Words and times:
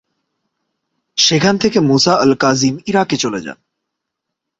সেখান 1.17 1.55
থেকে 1.57 1.79
Musa 1.79 2.13
al 2.15 2.31
Kazim 2.35 2.75
ইরাকে 2.85 3.15
চলে 3.17 3.39
যান। 3.41 3.57